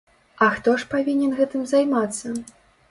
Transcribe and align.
А 0.45 0.47
хто 0.55 0.73
ж 0.83 0.87
павінен 0.95 1.37
гэтым 1.41 1.71
займацца? 1.77 2.37